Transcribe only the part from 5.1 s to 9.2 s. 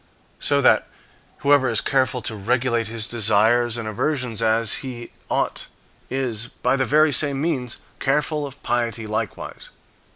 ought, is, by the very same means, careful of piety